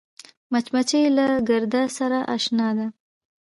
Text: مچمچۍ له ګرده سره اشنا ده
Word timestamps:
مچمچۍ 0.51 1.03
له 1.17 1.25
ګرده 1.49 1.83
سره 1.97 2.19
اشنا 2.35 2.69
ده 2.77 2.87